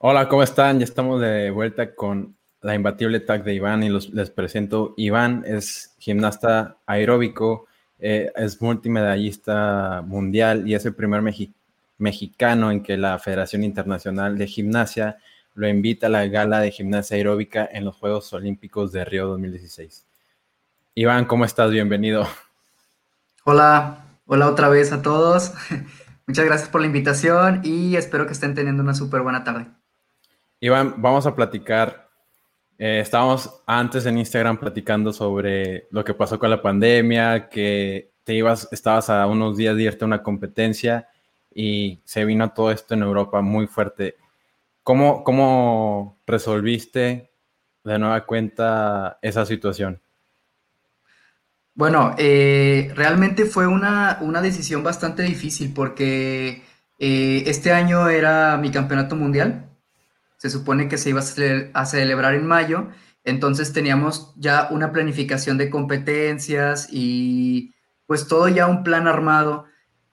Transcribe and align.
Hola, 0.00 0.28
¿cómo 0.28 0.44
están? 0.44 0.78
Ya 0.78 0.84
estamos 0.84 1.20
de 1.20 1.50
vuelta 1.50 1.96
con 1.96 2.36
la 2.60 2.76
imbatible 2.76 3.18
tag 3.18 3.42
de 3.42 3.54
Iván 3.54 3.82
y 3.82 3.88
les 3.88 4.30
presento. 4.30 4.94
Iván 4.96 5.42
es 5.44 5.96
gimnasta 5.98 6.76
aeróbico, 6.86 7.66
eh, 7.98 8.30
es 8.36 8.62
multimedallista 8.62 10.04
mundial 10.06 10.68
y 10.68 10.76
es 10.76 10.86
el 10.86 10.94
primer 10.94 11.20
mexicano 11.98 12.70
en 12.70 12.84
que 12.84 12.96
la 12.96 13.18
Federación 13.18 13.64
Internacional 13.64 14.38
de 14.38 14.46
Gimnasia 14.46 15.18
lo 15.54 15.66
invita 15.66 16.06
a 16.06 16.10
la 16.10 16.26
gala 16.28 16.60
de 16.60 16.70
gimnasia 16.70 17.16
aeróbica 17.16 17.68
en 17.72 17.84
los 17.84 17.96
Juegos 17.96 18.32
Olímpicos 18.32 18.92
de 18.92 19.04
Río 19.04 19.26
2016. 19.26 20.06
Iván, 20.94 21.24
¿cómo 21.24 21.44
estás? 21.44 21.72
Bienvenido. 21.72 22.24
Hola, 23.42 24.04
hola 24.26 24.48
otra 24.48 24.68
vez 24.68 24.92
a 24.92 25.02
todos. 25.02 25.54
Muchas 26.28 26.44
gracias 26.44 26.68
por 26.68 26.82
la 26.82 26.86
invitación 26.86 27.62
y 27.64 27.96
espero 27.96 28.26
que 28.26 28.32
estén 28.32 28.54
teniendo 28.54 28.84
una 28.84 28.94
súper 28.94 29.22
buena 29.22 29.42
tarde. 29.42 29.66
Iván, 30.60 31.00
vamos 31.00 31.24
a 31.26 31.36
platicar. 31.36 32.08
Eh, 32.78 33.00
estábamos 33.00 33.62
antes 33.66 34.06
en 34.06 34.18
Instagram 34.18 34.58
platicando 34.58 35.12
sobre 35.12 35.86
lo 35.90 36.04
que 36.04 36.14
pasó 36.14 36.38
con 36.38 36.50
la 36.50 36.62
pandemia, 36.62 37.48
que 37.48 38.10
te 38.24 38.34
ibas, 38.34 38.68
estabas 38.72 39.08
a 39.08 39.26
unos 39.26 39.56
días 39.56 39.76
de 39.76 39.84
irte 39.84 40.04
a 40.04 40.06
una 40.06 40.22
competencia 40.22 41.08
y 41.54 42.00
se 42.04 42.24
vino 42.24 42.50
todo 42.52 42.72
esto 42.72 42.94
en 42.94 43.02
Europa 43.02 43.40
muy 43.40 43.66
fuerte. 43.66 44.16
¿Cómo, 44.82 45.22
cómo 45.22 46.18
resolviste 46.26 47.30
de 47.84 47.98
nueva 47.98 48.26
cuenta 48.26 49.18
esa 49.22 49.46
situación? 49.46 50.00
Bueno, 51.74 52.16
eh, 52.18 52.90
realmente 52.96 53.44
fue 53.44 53.68
una, 53.68 54.18
una, 54.20 54.42
decisión 54.42 54.82
bastante 54.82 55.22
difícil 55.22 55.72
porque 55.72 56.64
eh, 56.98 57.44
este 57.46 57.70
año 57.70 58.08
era 58.08 58.56
mi 58.56 58.72
campeonato 58.72 59.14
mundial 59.14 59.67
se 60.38 60.50
supone 60.50 60.88
que 60.88 60.98
se 60.98 61.10
iba 61.10 61.20
a, 61.20 61.86
celebrar 61.86 62.34
en 62.34 62.46
mayo, 62.46 62.88
entonces 63.24 63.72
teníamos 63.72 64.32
ya 64.36 64.68
una 64.70 64.92
planificación 64.92 65.58
de 65.58 65.68
competencias 65.68 66.88
y 66.90 67.74
pues 68.06 68.26
todo 68.28 68.48
ya 68.48 68.66
un 68.66 68.84
plan 68.84 69.06
armado. 69.06 69.66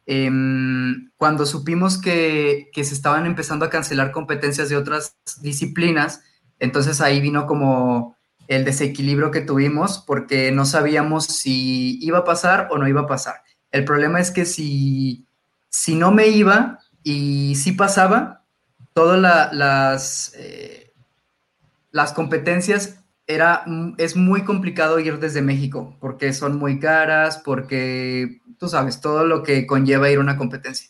Em, 0.07 1.11
cuando 1.15 1.45
supimos 1.45 1.99
que, 1.99 2.69
se 2.73 2.81
estaban 2.81 3.25
empezando 3.25 3.65
a 3.65 3.69
cancelar 3.69 4.11
competencias 4.11 4.67
de 4.67 4.77
otras 4.77 5.17
disciplinas, 5.41 6.21
entonces 6.59 7.01
ahí 7.01 7.21
vino 7.21 7.45
como 7.45 8.17
el 8.47 8.65
desequilibrio 8.65 9.31
que 9.31 9.41
tuvimos 9.41 10.03
porque 10.05 10.51
no 10.51 10.65
sabíamos 10.65 11.25
si 11.25 11.99
iba 12.03 12.19
a 12.19 12.23
pasar 12.23 12.67
o 12.71 12.77
no 12.77 12.87
iba 12.87 13.01
a 13.01 13.07
pasar. 13.07 13.43
El 13.71 13.85
problema 13.85 14.19
es 14.19 14.31
que 14.31 14.45
si, 14.45 15.25
si 15.69 15.95
no 15.95 16.11
me 16.11 16.27
iba 16.27 16.79
y 17.03 17.55
si 17.55 17.71
pasaba, 17.73 18.44
todas 18.95 19.53
las, 19.53 20.31
eh, 20.37 20.93
las 21.91 22.13
competencias 22.13 23.03
era, 23.27 23.65
es 23.97 24.15
muy 24.15 24.45
complicado 24.45 24.99
ir 24.99 25.19
desde 25.19 25.41
México 25.41 25.97
porque 25.99 26.31
son 26.31 26.57
muy 26.57 26.79
caras, 26.79 27.41
porque 27.43 28.39
tú 28.57 28.69
sabes, 28.69 29.01
todo 29.01 29.25
lo 29.25 29.43
que 29.43 29.67
conlleva 29.67 30.09
ir 30.09 30.17
a 30.17 30.21
una 30.21 30.37
competencia. 30.37 30.89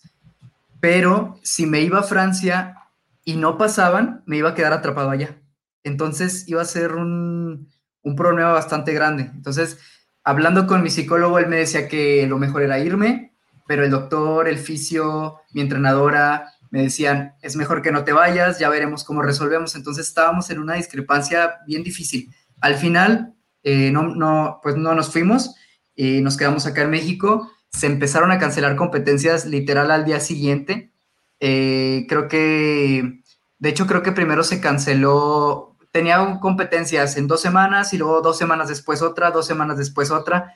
Pero 0.80 1.40
si 1.42 1.66
me 1.66 1.82
iba 1.82 2.00
a 2.00 2.04
Francia 2.04 2.78
y 3.24 3.38
no 3.38 3.58
pasaban, 3.58 4.22
me 4.28 4.38
iba 4.38 4.50
a 4.50 4.56
quedar 4.56 4.74
atrapado 4.74 5.10
allá. 5.10 5.42
Entonces 5.84 6.48
iba 6.48 6.62
a 6.62 6.66
ser 6.66 6.94
un, 6.94 7.72
un 8.04 8.16
problema 8.16 8.52
bastante 8.52 8.94
grande. 8.94 9.32
Entonces, 9.34 9.80
hablando 10.24 10.68
con 10.68 10.84
mi 10.84 10.92
psicólogo, 10.92 11.40
él 11.40 11.48
me 11.48 11.58
decía 11.58 11.88
que 11.88 12.28
lo 12.28 12.38
mejor 12.38 12.62
era 12.62 12.78
irme, 12.78 13.34
pero 13.66 13.84
el 13.84 13.90
doctor, 13.90 14.48
el 14.48 14.60
fisio, 14.60 15.40
mi 15.54 15.62
entrenadora, 15.62 16.55
me 16.76 16.82
decían, 16.82 17.36
es 17.42 17.56
mejor 17.56 17.82
que 17.82 17.94
no 17.94 18.04
te 18.04 18.12
vayas, 18.12 18.60
ya 18.60 18.68
veremos 18.68 19.06
cómo 19.06 19.22
resolvemos. 19.22 19.76
Entonces 19.76 20.10
estábamos 20.10 20.50
en 20.50 20.60
una 20.60 20.74
discrepancia 20.74 21.60
bien 21.66 21.84
difícil. 21.84 22.36
Al 22.60 22.76
final, 22.76 23.34
eh, 23.64 23.92
no, 23.92 24.04
no, 24.04 24.60
pues 24.62 24.76
no 24.76 24.94
nos 24.94 25.10
fuimos 25.10 25.56
y 25.96 26.20
nos 26.20 26.36
quedamos 26.36 26.66
acá 26.66 26.82
en 26.82 26.90
México. 26.90 27.50
Se 27.70 27.86
empezaron 27.88 28.30
a 28.32 28.40
cancelar 28.40 28.76
competencias 28.76 29.46
literal 29.46 29.90
al 29.90 30.04
día 30.04 30.20
siguiente. 30.20 30.92
Eh, 31.40 32.06
creo 32.10 32.28
que, 32.28 33.22
de 33.58 33.70
hecho, 33.70 33.88
creo 33.88 34.04
que 34.04 34.12
primero 34.12 34.44
se 34.44 34.60
canceló, 34.60 35.78
tenía 35.92 36.40
competencias 36.42 37.16
en 37.16 37.28
dos 37.28 37.40
semanas 37.40 37.94
y 37.94 37.98
luego 37.98 38.20
dos 38.20 38.38
semanas 38.38 38.68
después 38.68 39.02
otra, 39.02 39.32
dos 39.32 39.48
semanas 39.48 39.78
después 39.78 40.12
otra, 40.12 40.56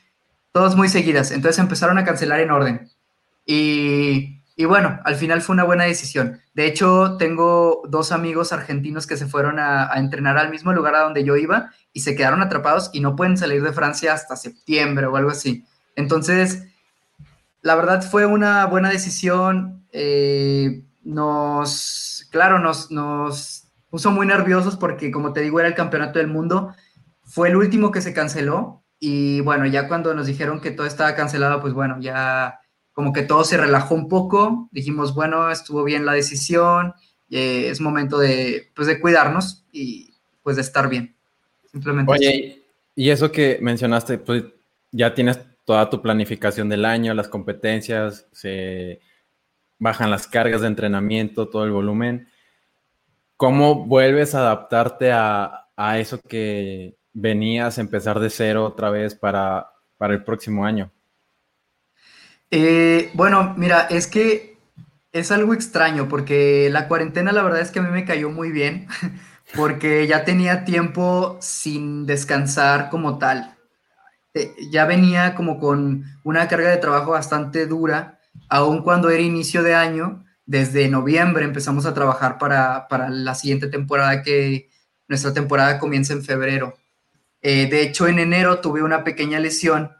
todas 0.51 0.75
muy 0.75 0.89
seguidas. 0.89 1.31
Entonces 1.31 1.59
empezaron 1.59 1.97
a 1.97 2.03
cancelar 2.03 2.41
en 2.41 2.51
orden. 2.51 2.89
Y 3.45 4.38
y 4.59 4.65
bueno, 4.65 4.99
al 5.05 5.15
final 5.15 5.41
fue 5.41 5.53
una 5.53 5.63
buena 5.63 5.85
decisión. 5.85 6.41
De 6.53 6.65
hecho, 6.65 7.15
tengo 7.17 7.81
dos 7.87 8.11
amigos 8.11 8.51
argentinos 8.51 9.07
que 9.07 9.15
se 9.15 9.25
fueron 9.25 9.57
a, 9.57 9.89
entrenar 9.95 10.37
al 10.37 10.49
mismo 10.49 10.73
lugar 10.73 10.95
a 10.95 11.03
donde 11.03 11.23
yo 11.23 11.37
iba 11.37 11.71
y 11.93 12.01
se 12.01 12.13
quedaron 12.13 12.41
atrapados 12.41 12.89
y 12.91 12.99
no 12.99 13.15
pueden 13.15 13.37
salir 13.37 13.63
de 13.63 13.71
Francia 13.71 14.11
hasta 14.11 14.35
septiembre 14.35 15.05
o 15.05 15.15
algo 15.15 15.29
así. 15.29 15.63
Entonces, 15.95 16.65
la 17.61 17.75
verdad 17.75 18.01
fue 18.01 18.25
una 18.25 18.65
buena 18.65 18.89
decisión. 18.89 19.85
Eh, 19.93 20.83
nos, 21.03 22.27
claro, 22.29 22.59
nos, 22.59 22.91
nos 22.91 23.71
puso 23.89 24.11
muy 24.11 24.27
nerviosos 24.27 24.75
porque, 24.75 25.09
como 25.09 25.31
te 25.31 25.39
digo, 25.39 25.61
era 25.61 25.69
el 25.69 25.75
campeonato 25.75 26.19
del 26.19 26.27
mundo. 26.27 26.75
Fue 27.23 27.47
el 27.47 27.55
último 27.55 27.93
que 27.93 28.01
se 28.01 28.11
canceló 28.11 28.83
y 28.99 29.39
bueno, 29.39 29.65
ya 29.67 29.87
cuando 29.87 30.13
nos 30.13 30.27
dijeron 30.27 30.59
que 30.59 30.71
todo 30.71 30.85
estaba 30.85 31.15
cancelado, 31.15 31.61
pues 31.61 31.73
bueno, 31.73 31.95
ya 32.01 32.58
como 32.99 33.13
que 33.13 33.23
todo 33.23 33.45
se 33.45 33.55
relajó 33.55 33.95
un 33.95 34.09
poco, 34.09 34.67
dijimos, 34.73 35.15
bueno, 35.15 35.49
estuvo 35.49 35.85
bien 35.85 36.05
la 36.05 36.11
decisión, 36.11 36.93
eh, 37.31 37.69
es 37.69 37.79
momento 37.79 38.17
de, 38.17 38.73
pues, 38.75 38.89
de 38.89 38.99
cuidarnos 38.99 39.63
y 39.71 40.15
pues 40.43 40.57
de 40.57 40.63
estar 40.63 40.89
bien. 40.89 41.15
Simplemente. 41.71 42.11
Oye, 42.11 42.61
y 42.97 43.09
eso 43.09 43.31
que 43.31 43.57
mencionaste, 43.61 44.17
pues 44.17 44.43
ya 44.91 45.13
tienes 45.13 45.39
toda 45.63 45.89
tu 45.89 46.01
planificación 46.01 46.67
del 46.67 46.83
año, 46.83 47.13
las 47.13 47.29
competencias, 47.29 48.27
se 48.33 48.99
bajan 49.77 50.11
las 50.11 50.27
cargas 50.27 50.59
de 50.59 50.67
entrenamiento, 50.67 51.47
todo 51.47 51.63
el 51.63 51.71
volumen. 51.71 52.27
¿Cómo 53.37 53.85
vuelves 53.85 54.35
a 54.35 54.39
adaptarte 54.39 55.13
a, 55.13 55.69
a 55.77 55.99
eso 55.99 56.19
que 56.19 56.97
venías 57.13 57.77
a 57.77 57.81
empezar 57.81 58.19
de 58.19 58.29
cero 58.29 58.65
otra 58.65 58.89
vez 58.89 59.15
para, 59.15 59.71
para 59.97 60.13
el 60.13 60.25
próximo 60.25 60.65
año? 60.65 60.91
Eh, 62.51 63.11
bueno, 63.13 63.53
mira, 63.57 63.81
es 63.89 64.07
que 64.07 64.57
es 65.11 65.31
algo 65.31 65.53
extraño 65.53 66.07
porque 66.07 66.69
la 66.71 66.87
cuarentena 66.87 67.31
la 67.31 67.43
verdad 67.43 67.61
es 67.61 67.71
que 67.71 67.79
a 67.79 67.83
mí 67.83 67.89
me 67.91 68.05
cayó 68.05 68.29
muy 68.29 68.51
bien 68.51 68.87
porque 69.55 70.07
ya 70.07 70.23
tenía 70.23 70.65
tiempo 70.65 71.37
sin 71.41 72.05
descansar 72.05 72.89
como 72.89 73.17
tal. 73.17 73.55
Eh, 74.33 74.55
ya 74.71 74.85
venía 74.85 75.35
como 75.35 75.59
con 75.59 76.05
una 76.23 76.47
carga 76.47 76.69
de 76.69 76.77
trabajo 76.77 77.11
bastante 77.11 77.65
dura, 77.65 78.19
aun 78.47 78.83
cuando 78.83 79.09
era 79.09 79.21
inicio 79.21 79.63
de 79.63 79.75
año. 79.75 80.25
Desde 80.45 80.87
noviembre 80.87 81.45
empezamos 81.45 81.85
a 81.85 81.93
trabajar 81.93 82.37
para, 82.39 82.87
la 83.09 83.35
siguiente 83.35 83.67
temporada 83.67 84.23
que 84.23 84.69
nuestra 85.07 85.33
temporada 85.33 85.79
comienza 85.79 86.13
en 86.13 86.23
febrero. 86.23 86.75
Eh, 87.41 87.67
de 87.69 87.83
hecho, 87.83 88.07
en 88.07 88.19
enero 88.19 88.59
tuve 88.59 88.83
una 88.83 89.03
pequeña 89.03 89.39
lesión 89.39 89.91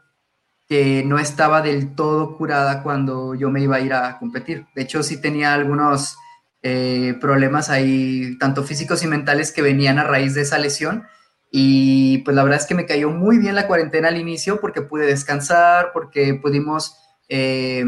que 0.70 1.02
no 1.04 1.18
estaba 1.18 1.62
del 1.62 1.96
todo 1.96 2.36
curada 2.36 2.84
cuando 2.84 3.34
yo 3.34 3.50
me 3.50 3.60
iba 3.60 3.74
a 3.74 3.80
ir 3.80 3.92
a 3.92 4.20
competir. 4.20 4.68
De 4.76 4.82
hecho, 4.82 5.02
sí 5.02 5.20
tenía 5.20 5.52
algunos 5.52 6.16
eh, 6.62 7.18
problemas 7.20 7.70
ahí, 7.70 8.38
tanto 8.38 8.62
físicos 8.62 9.02
y 9.02 9.08
mentales, 9.08 9.50
que 9.50 9.62
venían 9.62 9.98
a 9.98 10.04
raíz 10.04 10.34
de 10.34 10.42
esa 10.42 10.58
lesión. 10.58 11.08
Y 11.50 12.18
pues 12.18 12.36
la 12.36 12.44
verdad 12.44 12.60
es 12.60 12.66
que 12.66 12.76
me 12.76 12.86
cayó 12.86 13.10
muy 13.10 13.38
bien 13.38 13.56
la 13.56 13.66
cuarentena 13.66 14.06
al 14.06 14.16
inicio 14.16 14.60
porque 14.60 14.80
pude 14.80 15.06
descansar, 15.06 15.90
porque 15.92 16.34
pudimos 16.34 16.96
eh, 17.28 17.84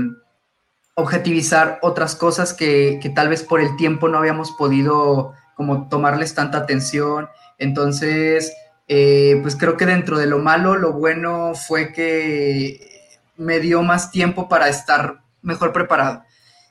objetivizar 0.97 1.79
otras 1.83 2.17
cosas 2.17 2.53
que, 2.53 2.99
que, 3.01 3.11
tal 3.11 3.29
vez 3.29 3.45
por 3.45 3.61
el 3.61 3.77
tiempo 3.77 4.09
no 4.09 4.19
habíamos 4.19 4.51
podido 4.51 5.35
como 5.55 5.89
tomarles 5.89 6.35
tanta 6.35 6.59
atención. 6.59 7.29
Entonces, 7.59 8.53
eh, 8.89 9.39
pues 9.43 9.57
creo 9.57 9.77
que 9.77 9.87
dentro 9.87 10.19
de 10.19 10.27
lo 10.27 10.39
malo, 10.39 10.77
lo 10.77 10.93
bueno 10.93 11.55
fue 11.55 11.93
que 11.93 12.91
me 13.37 13.61
dio 13.61 13.83
más 13.83 14.11
tiempo 14.11 14.49
para 14.49 14.69
estar 14.69 15.23
mejor 15.43 15.73
preparado. 15.73 16.25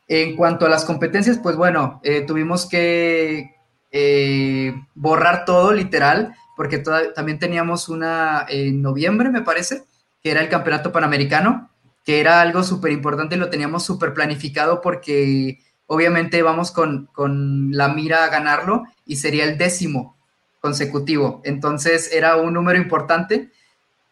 En 0.07 0.35
cuanto 0.35 0.65
a 0.65 0.69
las 0.69 0.85
competencias, 0.85 1.39
pues 1.39 1.55
bueno, 1.55 2.01
eh, 2.03 2.21
tuvimos 2.21 2.67
que 2.67 3.55
eh, 3.91 4.73
borrar 4.93 5.45
todo 5.45 5.73
literal, 5.73 6.35
porque 6.55 6.79
también 7.15 7.39
teníamos 7.39 7.89
una 7.89 8.45
en 8.49 8.81
noviembre, 8.81 9.29
me 9.29 9.41
parece, 9.41 9.83
que 10.21 10.31
era 10.31 10.41
el 10.41 10.49
Campeonato 10.49 10.91
Panamericano, 10.91 11.69
que 12.05 12.19
era 12.19 12.41
algo 12.41 12.63
súper 12.63 12.91
importante, 12.91 13.37
lo 13.37 13.49
teníamos 13.49 13.83
súper 13.85 14.13
planificado 14.13 14.81
porque 14.81 15.59
obviamente 15.87 16.41
vamos 16.41 16.71
con, 16.71 17.07
con 17.13 17.71
la 17.71 17.89
mira 17.89 18.23
a 18.23 18.29
ganarlo 18.29 18.83
y 19.05 19.17
sería 19.17 19.43
el 19.43 19.57
décimo 19.57 20.17
consecutivo. 20.61 21.41
Entonces 21.43 22.13
era 22.13 22.37
un 22.37 22.53
número 22.53 22.77
importante, 22.77 23.49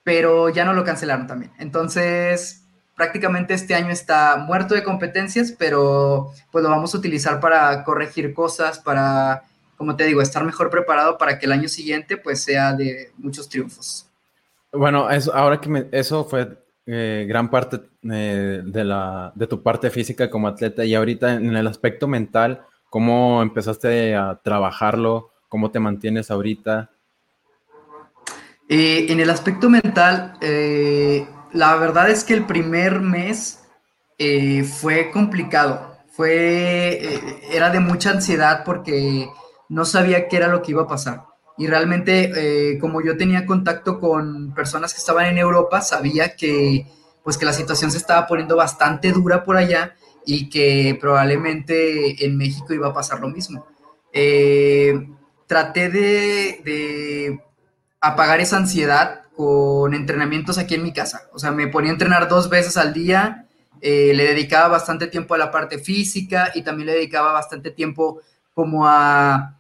pero 0.03 0.49
ya 0.49 0.65
no 0.65 0.73
lo 0.73 0.83
cancelaron 0.83 1.27
también. 1.27 1.51
Entonces 1.59 2.65
prácticamente 2.95 3.53
este 3.53 3.75
año 3.75 3.91
está 3.91 4.35
muerto 4.35 4.75
de 4.75 4.83
competencias, 4.83 5.53
pero 5.57 6.31
pues 6.51 6.61
lo 6.61 6.69
vamos 6.69 6.93
a 6.93 6.97
utilizar 6.97 7.39
para 7.39 7.85
corregir 7.85 8.33
cosas, 8.33 8.79
para 8.79 9.43
como 9.77 9.95
te 9.95 10.03
digo, 10.03 10.21
estar 10.21 10.43
mejor 10.43 10.69
preparado 10.69 11.17
para 11.17 11.39
que 11.39 11.45
el 11.45 11.53
año 11.53 11.69
siguiente 11.69 12.17
pues 12.17 12.43
sea 12.43 12.73
de 12.73 13.13
muchos 13.17 13.47
triunfos. 13.47 14.05
Bueno, 14.73 15.09
eso, 15.09 15.33
ahora 15.33 15.61
que 15.61 15.69
me, 15.69 15.87
eso 15.93 16.25
fue 16.25 16.57
eh, 16.85 17.25
gran 17.29 17.49
parte 17.49 17.79
eh, 18.11 18.61
de, 18.65 18.83
la, 18.83 19.31
de 19.35 19.47
tu 19.47 19.63
parte 19.63 19.89
física 19.89 20.29
como 20.29 20.49
atleta 20.49 20.83
y 20.83 20.95
ahorita 20.95 21.35
en 21.35 21.55
el 21.55 21.67
aspecto 21.67 22.07
mental, 22.09 22.65
¿cómo 22.89 23.41
empezaste 23.41 24.15
a 24.15 24.41
trabajarlo? 24.43 25.31
¿Cómo 25.49 25.71
te 25.71 25.79
mantienes 25.79 26.31
ahorita? 26.31 26.91
Eh, 28.69 29.07
en 29.09 29.19
el 29.19 29.29
aspecto 29.29 29.69
mental, 29.69 30.37
la 31.51 31.75
verdad 31.75 32.09
es 32.09 32.23
que 32.23 32.35
el 32.35 32.45
primer 32.45 33.01
mes 33.01 33.59
fue 34.79 35.09
complicado, 35.11 35.97
fue, 36.11 37.19
era 37.51 37.71
de 37.71 37.79
mucha 37.79 38.11
ansiedad 38.11 38.63
porque 38.63 39.27
no 39.69 39.85
sabía 39.85 40.27
qué 40.27 40.37
era 40.37 40.47
lo 40.47 40.61
que 40.61 40.71
iba 40.71 40.83
a 40.83 40.87
pasar. 40.87 41.25
Y 41.59 41.67
realmente, 41.67 42.31
eh, 42.35 42.79
como 42.79 43.01
yo 43.01 43.17
tenía 43.17 43.45
contacto 43.45 43.99
con 43.99 44.53
personas 44.53 44.93
que 44.93 44.99
estaban 44.99 45.25
en 45.25 45.37
Europa, 45.37 45.81
sabía 45.81 46.35
que, 46.37 46.87
pues, 47.21 47.37
que 47.37 47.45
la 47.45 47.51
situación 47.51 47.91
se 47.91 47.97
estaba 47.97 48.25
poniendo 48.27 48.55
bastante 48.55 49.11
dura 49.11 49.43
por 49.43 49.57
allá 49.57 49.93
y 50.25 50.49
que 50.49 50.97
probablemente 51.01 52.25
en 52.25 52.37
México 52.37 52.73
iba 52.73 52.87
a 52.87 52.93
pasar 52.93 53.19
lo 53.19 53.27
mismo. 53.27 53.67
Eh, 54.13 55.09
traté 55.49 55.89
de, 55.89 57.41
apagar 57.99 58.39
esa 58.39 58.57
ansiedad 58.57 59.23
con 59.35 59.95
entrenamientos 59.95 60.59
aquí 60.59 60.75
en 60.75 60.83
mi 60.83 60.93
casa. 60.93 61.23
O 61.33 61.39
sea, 61.39 61.51
me 61.51 61.67
ponía 61.67 61.89
a 61.89 61.93
entrenar 61.93 62.29
dos 62.29 62.49
veces 62.49 62.77
al 62.77 62.93
día, 62.93 63.47
eh, 63.81 64.13
le 64.13 64.25
dedicaba 64.25 64.67
bastante 64.67 65.07
tiempo 65.07 65.33
a 65.33 65.39
la 65.39 65.49
parte 65.49 65.79
física 65.79 66.51
y 66.53 66.61
también 66.61 66.85
le 66.85 66.93
dedicaba 66.93 67.33
bastante 67.33 67.71
tiempo 67.71 68.21
como 68.53 68.87
a 68.87 69.55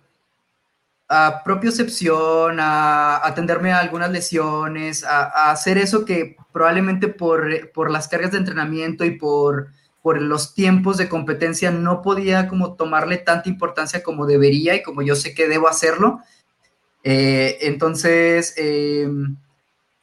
a 1.11 1.41
propiocepción, 1.43 2.59
a 2.59 3.25
atenderme 3.25 3.71
a 3.71 3.79
algunas 3.79 4.11
lesiones, 4.11 5.03
a, 5.03 5.49
hacer 5.49 5.79
eso 5.79 6.05
que 6.05 6.37
probablemente 6.53 7.07
por, 7.07 7.71
por, 7.71 7.89
las 7.89 8.07
cargas 8.07 8.31
de 8.31 8.37
entrenamiento 8.37 9.03
y 9.03 9.17
por, 9.17 9.69
por 10.09 10.19
los 10.23 10.55
tiempos 10.55 10.97
de 10.97 11.07
competencia 11.07 11.69
no 11.69 12.01
podía 12.01 12.47
como 12.47 12.73
tomarle 12.73 13.17
tanta 13.17 13.47
importancia 13.47 14.01
como 14.01 14.25
debería 14.25 14.73
y 14.73 14.81
como 14.81 15.03
yo 15.03 15.15
sé 15.15 15.35
que 15.35 15.47
debo 15.47 15.67
hacerlo. 15.67 16.21
Eh, 17.03 17.59
entonces, 17.61 18.55
em, 18.57 19.37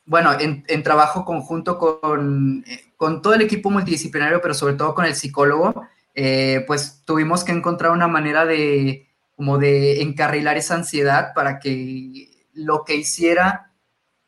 bueno, 0.04 0.30
en, 0.38 0.82
trabajo 0.84 1.24
conjunto 1.24 1.76
con, 1.76 2.64
con, 2.96 3.20
todo 3.20 3.34
el 3.34 3.42
equipo 3.42 3.68
multidisciplinario, 3.68 4.40
pero 4.40 4.54
sobre 4.54 4.74
todo 4.74 4.94
con 4.94 5.06
el 5.06 5.16
psicólogo, 5.16 5.88
eh, 6.14 6.62
pues 6.68 7.02
tuvimos 7.04 7.42
que 7.42 7.50
encontrar 7.50 7.90
una 7.90 8.06
manera 8.06 8.46
de, 8.46 9.08
como 9.34 9.58
de 9.58 10.02
encarrilar 10.02 10.56
esa 10.56 10.76
ansiedad 10.76 11.32
para 11.34 11.58
que 11.58 12.30
lo 12.54 12.84
que 12.84 12.94
hiciera 12.94 13.72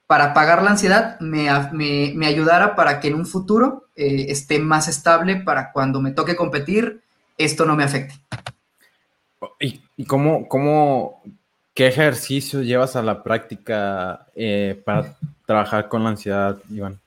para 0.09 0.25
apagar 0.33 0.65
la 0.65 0.71
ansiedad 0.71 1.21
me, 1.21 1.49
me, 2.17 2.27
ayudara 2.27 2.75
para 2.75 2.99
que 2.99 3.07
en 3.07 3.15
un 3.15 3.27
futuro 3.27 3.88
eh, 3.99 4.27
esté 4.31 4.59
más 4.59 4.89
estable 4.89 5.37
para 5.37 5.73
cuando 5.73 6.01
me 6.01 6.13
toque 6.13 6.37
competir, 6.37 7.03
esto 7.37 7.67
no 7.67 7.77
me 7.77 7.85
afecte. 7.85 8.15
¿Y, 9.61 10.05
cómo, 10.07 10.49
cómo, 10.49 11.23
qué 11.75 11.89
ejercicio 11.89 12.63
llevas 12.63 12.97
a 12.97 13.03
la 13.03 13.23
práctica 13.23 14.27
eh, 14.35 14.81
para 14.85 15.17
trabajar 15.45 15.89
con 15.89 16.05
la 16.05 16.11
ansiedad, 16.11 16.59
Iván? 16.71 17.01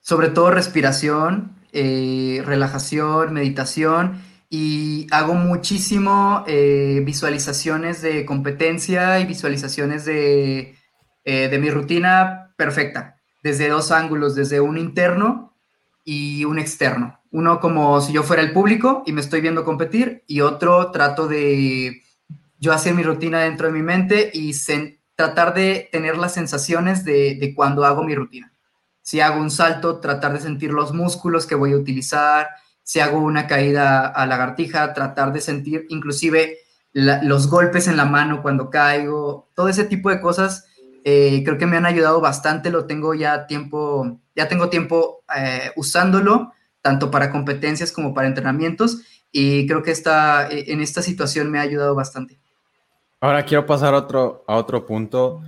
Sobre 0.00 0.28
todo 0.28 0.50
respiración, 0.50 1.54
eh, 1.72 2.42
relajación, 2.44 3.34
meditación 3.34 4.22
y 4.48 5.06
hago 5.10 5.34
muchísimo 5.34 6.44
eh, 6.46 7.02
visualizaciones 7.04 8.00
de 8.00 8.24
competencia 8.24 9.20
y 9.20 9.26
visualizaciones 9.26 10.06
de, 10.06 10.76
eh, 11.24 11.48
de 11.48 11.58
mi 11.58 11.70
rutina 11.70 12.54
perfecta, 12.56 13.17
desde 13.42 13.68
dos 13.68 13.90
ángulos, 13.90 14.34
desde 14.34 14.60
un 14.60 14.78
interno 14.78 15.54
y 16.04 16.44
un 16.44 16.58
externo. 16.58 17.20
Uno 17.30 17.60
como 17.60 18.00
si 18.00 18.12
yo 18.12 18.22
fuera 18.22 18.42
el 18.42 18.52
público 18.52 19.02
y 19.06 19.12
me 19.12 19.20
estoy 19.20 19.40
viendo 19.40 19.64
competir 19.64 20.24
y 20.26 20.40
otro 20.40 20.90
trato 20.90 21.28
de 21.28 22.02
yo 22.58 22.72
hacer 22.72 22.94
mi 22.94 23.02
rutina 23.02 23.40
dentro 23.40 23.66
de 23.66 23.72
mi 23.72 23.82
mente 23.82 24.30
y 24.32 24.52
tratar 25.14 25.54
de 25.54 25.88
tener 25.92 26.16
las 26.16 26.34
sensaciones 26.34 27.04
de, 27.04 27.36
de 27.38 27.54
cuando 27.54 27.84
hago 27.84 28.04
mi 28.04 28.14
rutina. 28.14 28.52
Si 29.02 29.20
hago 29.20 29.40
un 29.40 29.50
salto, 29.50 30.00
tratar 30.00 30.32
de 30.32 30.40
sentir 30.40 30.72
los 30.72 30.92
músculos 30.92 31.46
que 31.46 31.54
voy 31.54 31.72
a 31.72 31.76
utilizar, 31.76 32.48
si 32.82 33.00
hago 33.00 33.18
una 33.18 33.46
caída 33.46 34.06
a 34.06 34.26
lagartija, 34.26 34.94
tratar 34.94 35.32
de 35.32 35.42
sentir 35.42 35.86
inclusive 35.90 36.56
los 36.92 37.48
golpes 37.48 37.86
en 37.86 37.96
la 37.96 38.06
mano 38.06 38.40
cuando 38.40 38.70
caigo, 38.70 39.48
todo 39.54 39.68
ese 39.68 39.84
tipo 39.84 40.08
de 40.08 40.20
cosas 40.20 40.66
eh, 41.10 41.42
creo 41.42 41.56
que 41.56 41.64
me 41.64 41.78
han 41.78 41.86
ayudado 41.86 42.20
bastante, 42.20 42.70
lo 42.70 42.84
tengo 42.84 43.14
ya 43.14 43.46
tiempo, 43.46 44.20
ya 44.36 44.46
tengo 44.46 44.68
tiempo 44.68 45.24
eh, 45.34 45.70
usándolo, 45.74 46.52
tanto 46.82 47.10
para 47.10 47.30
competencias 47.30 47.92
como 47.92 48.12
para 48.12 48.28
entrenamientos, 48.28 49.00
y 49.32 49.66
creo 49.66 49.82
que 49.82 49.90
esta, 49.90 50.48
e, 50.50 50.70
en 50.70 50.82
esta 50.82 51.00
situación 51.00 51.50
me 51.50 51.58
ha 51.58 51.62
ayudado 51.62 51.94
bastante. 51.94 52.38
Ahora 53.20 53.42
quiero 53.42 53.64
pasar 53.64 53.94
otro, 53.94 54.44
a 54.46 54.56
otro 54.56 54.84
punto, 54.84 55.40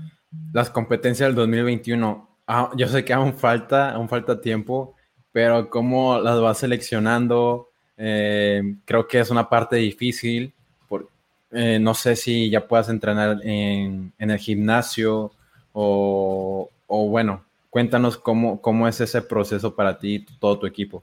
las 0.54 0.70
competencias 0.70 1.28
del 1.28 1.36
2021. 1.36 2.26
Ah, 2.46 2.70
yo 2.74 2.88
sé 2.88 3.04
que 3.04 3.12
aún 3.12 3.34
falta, 3.34 3.90
aún 3.90 4.08
falta 4.08 4.40
tiempo, 4.40 4.94
pero 5.30 5.68
cómo 5.68 6.18
las 6.20 6.40
vas 6.40 6.56
seleccionando, 6.56 7.68
eh, 7.98 8.62
creo 8.86 9.06
que 9.06 9.20
es 9.20 9.28
una 9.28 9.46
parte 9.46 9.76
difícil. 9.76 10.54
Por, 10.88 11.10
eh, 11.50 11.78
no 11.78 11.92
sé 11.92 12.16
si 12.16 12.48
ya 12.48 12.66
puedas 12.66 12.88
entrenar 12.88 13.40
en, 13.42 14.14
el 14.16 14.38
gimnasio 14.38 15.32
o, 15.72 16.70
bueno, 16.88 17.44
cuéntanos 17.70 18.16
cómo, 18.16 18.60
cómo 18.60 18.88
es 18.88 19.00
ese 19.00 19.22
proceso 19.22 19.74
para 19.74 19.98
ti 19.98 20.14
y 20.14 20.38
todo 20.38 20.58
tu 20.58 20.66
equipo. 20.66 21.02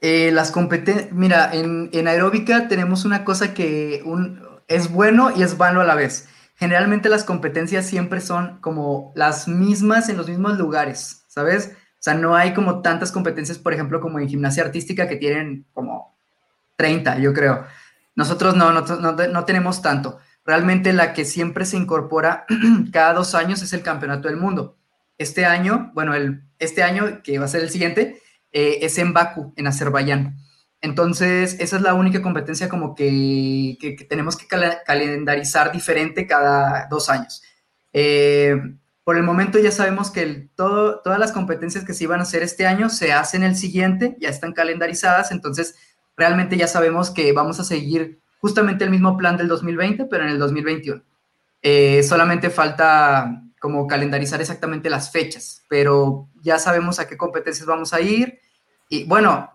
Eh, 0.00 0.30
las 0.32 0.50
competencias, 0.50 1.12
mira, 1.12 1.50
en, 1.52 1.90
en, 1.92 2.08
aeróbica 2.08 2.68
tenemos 2.68 3.04
una 3.04 3.24
cosa 3.24 3.52
que 3.52 4.02
un, 4.04 4.40
es 4.66 4.90
bueno 4.90 5.30
y 5.36 5.42
es 5.42 5.58
malo 5.58 5.80
a 5.80 5.84
la 5.84 5.94
vez. 5.94 6.28
Generalmente 6.56 7.08
las 7.08 7.24
competencias 7.24 7.86
siempre 7.86 8.20
son 8.20 8.60
como 8.60 9.12
las 9.14 9.48
mismas 9.48 10.08
en 10.08 10.16
los 10.16 10.28
mismos 10.28 10.58
lugares, 10.58 11.24
¿sabes? 11.28 11.76
O 12.00 12.02
sea, 12.02 12.14
no 12.14 12.34
hay 12.34 12.54
como 12.54 12.80
tantas 12.80 13.12
competencias, 13.12 13.58
por 13.58 13.74
ejemplo, 13.74 14.00
como 14.00 14.18
en 14.18 14.28
gimnasia 14.28 14.64
artística 14.64 15.06
que 15.06 15.16
tienen 15.16 15.66
como 15.74 16.16
30, 16.76 17.18
yo 17.18 17.34
creo. 17.34 17.66
Nosotros 18.14 18.56
no, 18.56 18.72
no, 18.72 18.82
no, 18.82 19.44
tenemos 19.44 19.82
tanto. 19.82 20.18
Realmente 20.44 20.92
la 20.92 21.12
que 21.12 21.24
siempre 21.24 21.64
se 21.64 21.76
incorpora 21.76 22.46
cada 22.92 23.14
dos 23.14 23.34
años 23.34 23.62
es 23.62 23.72
el 23.72 23.82
Campeonato 23.82 24.28
del 24.28 24.36
Mundo. 24.36 24.78
Este 25.18 25.44
año, 25.44 25.90
bueno, 25.94 26.14
el, 26.14 26.42
este 26.58 26.82
año, 26.82 27.22
que 27.22 27.38
va 27.38 27.44
a 27.44 27.48
ser 27.48 27.62
el 27.62 27.70
siguiente, 27.70 28.20
eh, 28.52 28.78
es 28.82 28.98
en 28.98 29.12
Baku, 29.12 29.52
en 29.56 29.66
Azerbaiyán. 29.66 30.36
Entonces, 30.80 31.56
esa 31.60 31.76
es 31.76 31.82
la 31.82 31.94
única 31.94 32.22
competencia 32.22 32.68
como 32.68 32.94
que, 32.94 33.76
que, 33.78 33.92
tenemos 34.08 34.36
que 34.36 34.46
calendarizar 34.46 35.72
diferente 35.72 36.26
cada 36.26 36.86
dos 36.88 37.10
años. 37.10 37.42
Eh, 37.92 38.56
por 39.04 39.16
el 39.16 39.22
momento 39.22 39.58
ya 39.58 39.72
sabemos 39.72 40.10
que 40.10 40.50
todas 40.54 41.18
las 41.18 41.32
competencias 41.32 41.84
que 41.84 41.94
se 41.94 42.04
iban 42.04 42.20
a 42.20 42.22
hacer 42.22 42.42
este 42.42 42.66
año 42.66 42.88
se 42.88 43.12
hacen 43.12 43.42
el 43.42 43.56
siguiente, 43.56 44.16
ya 44.20 44.28
están 44.28 44.52
calendarizadas, 44.52 45.32
entonces 45.32 45.74
realmente 46.16 46.56
ya 46.56 46.66
sabemos 46.66 47.10
que 47.10 47.32
vamos 47.32 47.58
a 47.60 47.64
seguir 47.64 48.19
justamente 48.40 48.84
el 48.84 48.90
mismo 48.90 49.16
plan 49.16 49.36
del 49.36 49.48
2020, 49.48 50.06
pero 50.06 50.24
en 50.24 50.30
el 50.30 50.38
2021. 50.38 51.02
Eh, 51.62 52.02
solamente 52.02 52.48
falta 52.50 53.42
como 53.60 53.86
calendarizar 53.86 54.40
exactamente 54.40 54.88
las 54.88 55.12
fechas, 55.12 55.64
pero 55.68 56.28
ya 56.42 56.58
sabemos 56.58 56.98
a 56.98 57.06
qué 57.06 57.16
competencias 57.16 57.66
vamos 57.66 57.92
a 57.92 58.00
ir. 58.00 58.40
Y 58.88 59.04
bueno, 59.04 59.50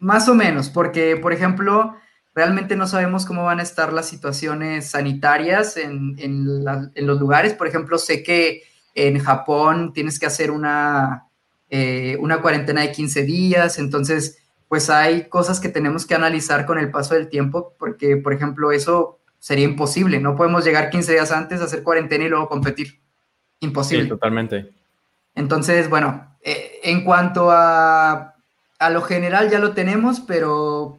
más 0.00 0.28
o 0.28 0.34
menos, 0.34 0.68
porque 0.68 1.16
por 1.16 1.32
ejemplo, 1.32 1.94
realmente 2.34 2.74
no 2.74 2.88
sabemos 2.88 3.24
cómo 3.24 3.44
van 3.44 3.60
a 3.60 3.62
estar 3.62 3.92
las 3.92 4.08
situaciones 4.08 4.90
sanitarias 4.90 5.76
en, 5.76 6.16
en, 6.18 7.06
los 7.06 7.20
lugares. 7.20 7.54
Por 7.54 7.68
ejemplo, 7.68 7.96
sé 7.98 8.24
que 8.24 8.64
en 8.96 9.18
Japón 9.20 9.92
tienes 9.92 10.18
que 10.18 10.26
hacer 10.26 10.50
una, 10.50 11.28
eh, 11.70 12.16
una 12.20 12.42
cuarentena 12.42 12.80
de 12.80 12.90
15 12.90 13.22
días, 13.22 13.78
entonces 13.78 14.38
pues 14.68 14.90
hay 14.90 15.28
cosas 15.28 15.60
que 15.60 15.68
tenemos 15.68 16.06
que 16.06 16.14
analizar 16.14 16.66
con 16.66 16.78
el 16.78 16.90
paso 16.90 17.14
del 17.14 17.28
tiempo, 17.28 17.74
porque 17.78 18.16
por 18.16 18.32
ejemplo 18.32 18.72
eso 18.72 19.18
sería 19.38 19.64
imposible, 19.64 20.20
no 20.20 20.36
podemos 20.36 20.64
llegar 20.64 20.90
15 20.90 21.12
días 21.12 21.32
antes, 21.32 21.60
a 21.60 21.64
hacer 21.64 21.82
cuarentena 21.82 22.24
y 22.24 22.28
luego 22.28 22.48
competir. 22.48 23.00
Imposible. 23.60 24.04
Sí, 24.04 24.08
totalmente. 24.08 24.72
Entonces, 25.34 25.88
bueno, 25.88 26.36
eh, 26.42 26.80
en 26.82 27.04
cuanto 27.04 27.50
a, 27.50 28.34
a 28.78 28.90
lo 28.90 29.02
general 29.02 29.50
ya 29.50 29.58
lo 29.58 29.72
tenemos, 29.72 30.20
pero 30.20 30.98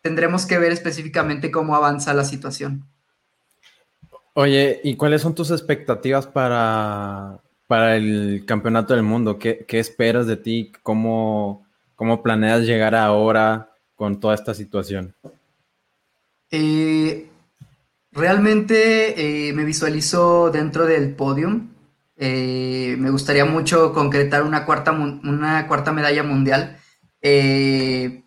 tendremos 0.00 0.46
que 0.46 0.58
ver 0.58 0.72
específicamente 0.72 1.50
cómo 1.50 1.74
avanza 1.74 2.12
la 2.12 2.24
situación. 2.24 2.84
Oye, 4.34 4.80
¿y 4.82 4.96
cuáles 4.96 5.22
son 5.22 5.34
tus 5.34 5.50
expectativas 5.50 6.26
para, 6.26 7.40
para 7.66 7.96
el 7.96 8.44
campeonato 8.46 8.94
del 8.94 9.02
mundo? 9.02 9.38
¿Qué, 9.38 9.66
esperas 9.68 10.26
de 10.26 10.36
ti? 10.36 10.72
¿Cómo, 10.82 11.61
¿Cómo, 12.02 12.20
planeas 12.20 12.62
llegar 12.62 12.96
ahora 12.96 13.70
con 13.94 14.18
toda 14.18 14.34
esta 14.34 14.54
situación? 14.54 15.14
Eh, 16.50 17.28
Realmente 18.10 19.48
eh, 19.48 19.52
me 19.52 19.62
visualizo 19.62 20.50
dentro 20.50 20.84
del 20.84 21.14
podium. 21.14 21.68
Eh, 22.16 22.96
me 22.98 23.10
gustaría 23.10 23.44
mucho 23.44 23.92
concretar 23.92 24.42
una 24.42 24.64
cuarta, 24.64 24.90
una 24.90 25.68
cuarta 25.68 25.92
medalla 25.92 26.24
mundial. 26.24 26.76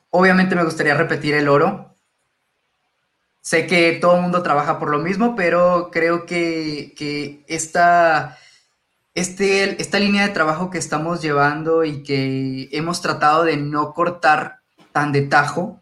Obviamente 0.10 0.56
me 0.56 0.64
gustaría 0.64 0.94
repetir 0.96 1.34
el 1.34 1.50
oro. 1.50 1.98
Sé 3.42 3.68
que 3.68 3.98
todo 4.00 4.16
el 4.16 4.22
mundo 4.22 4.42
trabaja 4.42 4.80
por 4.80 4.90
lo 4.90 5.00
mismo, 5.00 5.36
pero 5.36 5.90
creo 5.92 6.26
que, 6.26 7.44
esta, 7.50 8.38
este, 9.16 9.82
esta 9.82 10.00
línea 10.00 10.28
de 10.28 10.34
trabajo 10.34 10.70
que 10.70 10.78
estamos 10.78 11.22
llevando 11.22 11.84
y 11.84 12.04
que 12.04 12.70
hemos 12.72 13.02
tratado 13.02 13.44
de 13.44 13.58
no 13.58 13.94
cortar 13.94 14.60
tan 14.92 15.12
de 15.12 15.24
tajo, 15.24 15.82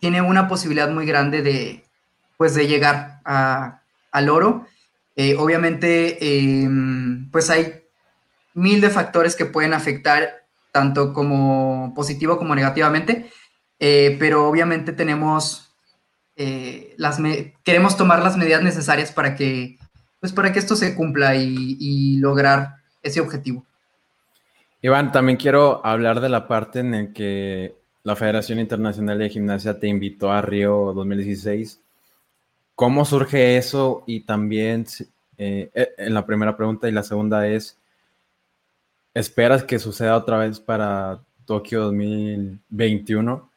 tiene 0.00 0.22
una 0.22 0.46
posibilidad 0.48 0.88
muy 0.90 1.06
grande 1.06 1.42
de, 1.42 1.84
pues 2.36 2.54
de 2.54 2.66
llegar 2.66 3.20
al 3.24 4.28
oro. 4.28 4.66
Eh, 5.16 5.34
obviamente, 5.38 6.62
em, 6.62 7.30
pues 7.30 7.50
hay 7.50 7.82
mil 8.54 8.80
de 8.80 8.90
factores 8.90 9.34
que 9.34 9.46
pueden 9.46 9.72
afectar 9.72 10.44
tanto 10.72 11.12
como 11.14 11.92
positivo 11.94 12.36
como 12.36 12.54
negativamente, 12.54 13.30
eh, 13.78 14.16
pero 14.18 14.46
obviamente 14.48 14.92
tenemos 14.92 15.74
eh, 16.36 16.94
las 16.98 17.18
queremos 17.64 17.96
tomar 17.96 18.22
las 18.22 18.36
medidas 18.36 18.62
necesarias 18.62 19.10
para 19.10 19.36
que 19.36 19.78
pues 20.20 20.32
para 20.32 20.52
que 20.52 20.58
esto 20.58 20.76
se 20.76 20.94
cumpla 20.94 21.36
y, 21.36 22.16
lograr 22.18 22.76
ese 23.02 23.20
objetivo. 23.20 23.64
Iván, 24.82 25.12
también 25.12 25.38
quiero 25.38 25.84
hablar 25.84 26.20
de 26.20 26.28
la 26.28 26.46
parte 26.48 26.80
en 26.80 26.92
la 26.92 27.12
que 27.12 27.76
la 28.02 28.16
Federación 28.16 28.58
Internacional 28.58 29.18
de 29.18 29.28
Gimnasia 29.28 29.78
te 29.78 29.88
invitó 29.88 30.30
a 30.30 30.42
Río 30.42 30.92
2016 30.94 31.80
¿Cómo 32.76 33.06
surge 33.06 33.56
eso? 33.56 34.04
Y 34.06 34.20
también 34.20 34.84
eh, 35.38 35.70
eh, 35.72 35.94
en 35.96 36.12
la 36.12 36.26
primera 36.26 36.58
pregunta 36.58 36.86
y 36.86 36.92
la 36.92 37.02
segunda 37.02 37.48
es, 37.48 37.78
¿esperas 39.14 39.64
que 39.64 39.78
suceda 39.78 40.14
otra 40.14 40.36
vez 40.36 40.60
para 40.60 41.22
Tokio 41.46 41.84
2021? 41.84 43.50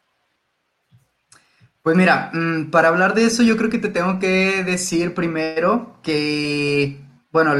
Pues 1.89 1.97
mira, 1.97 2.29
mm, 2.31 2.69
para 2.69 2.89
hablar 2.89 3.15
de 3.15 3.25
eso 3.25 3.41
yo 3.41 3.57
creo 3.57 3.71
que 3.71 3.79
te 3.79 3.89
tengo 3.89 4.19
que 4.19 4.63
decir 4.63 5.15
primero 5.15 5.97
que, 6.03 7.01
bueno, 7.31 7.55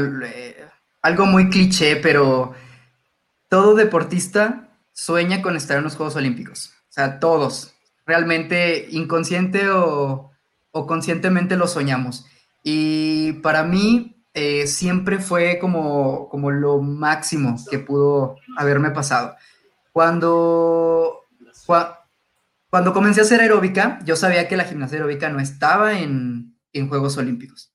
algo 1.02 1.26
muy 1.26 1.50
cliché, 1.50 1.96
pero 1.96 2.54
todo 3.48 3.74
deportista 3.74 4.68
sueña 4.92 5.42
con 5.42 5.56
estar 5.56 5.78
en 5.78 5.82
los 5.82 5.96
Juegos 5.96 6.14
Olímpicos. 6.14 6.72
O 6.88 6.92
sea, 6.92 7.18
todos. 7.18 7.74
Realmente 8.06 8.86
inconsciente 8.92 9.68
o 9.68 10.30
o 10.70 10.86
conscientemente 10.86 11.56
lo 11.56 11.66
soñamos. 11.66 12.24
Y 12.62 13.32
para 13.42 13.64
mí 13.64 14.22
eh, 14.32 14.68
siempre 14.68 15.18
fue 15.18 15.58
como, 15.58 16.28
como 16.28 16.52
lo 16.52 16.80
máximo 16.80 17.56
que 17.68 17.80
pudo 17.80 18.36
haberme 18.56 18.92
pasado. 18.92 19.34
Cuando, 19.90 21.24
cuando 22.70 22.92
comencé 22.92 23.20
a 23.20 23.24
hacer 23.24 23.40
aeróbica, 23.40 23.98
yo 24.04 24.16
sabía 24.16 24.48
que 24.48 24.56
la 24.56 24.64
gimnasia 24.64 24.96
aeróbica 24.96 25.28
no 25.28 25.40
estaba 25.40 25.98
en, 25.98 26.56
en 26.72 26.88
Juegos 26.88 27.16
Olímpicos. 27.18 27.72